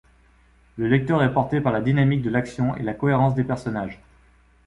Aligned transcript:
Le 0.77 0.87
lecteur 0.87 1.21
est 1.21 1.31
porté 1.31 1.61
par 1.61 1.71
la 1.71 1.79
dynamique 1.79 2.23
de 2.23 2.31
l’action 2.31 2.75
et 2.75 2.81
la 2.81 2.95
cohérence 2.95 3.35
des 3.35 3.43
personnages. 3.43 4.01